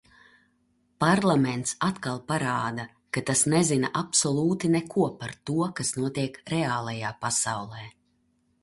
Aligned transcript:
Parlaments 1.03 1.73
atkal 1.87 2.17
parāda, 2.31 2.85
ka 3.17 3.23
tas 3.29 3.45
nezina 3.55 3.93
absolūti 4.03 4.73
neko 4.79 5.11
par 5.23 5.37
to, 5.51 5.61
kas 5.83 5.95
notiek 6.01 6.43
reālajā 6.57 7.15
pasaulē. 7.25 7.89